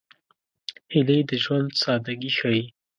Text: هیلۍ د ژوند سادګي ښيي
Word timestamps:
هیلۍ 0.93 1.19
د 1.29 1.31
ژوند 1.43 1.69
سادګي 1.81 2.31
ښيي 2.37 2.63